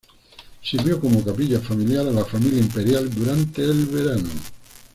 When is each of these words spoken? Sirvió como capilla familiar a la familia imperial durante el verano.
Sirvió 0.63 0.99
como 0.99 1.23
capilla 1.23 1.59
familiar 1.59 2.07
a 2.07 2.11
la 2.11 2.25
familia 2.25 2.59
imperial 2.59 3.07
durante 3.13 3.61
el 3.63 3.85
verano. 3.85 4.29